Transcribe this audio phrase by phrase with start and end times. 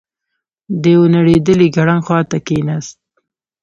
[0.81, 2.97] د يوې نړېدلې ګړنګ خواته کېناست.